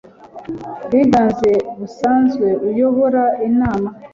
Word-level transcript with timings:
bwiganze 0.85 1.49
busanzwe 1.79 2.47
uyobora 2.69 3.23
inama 3.47 3.89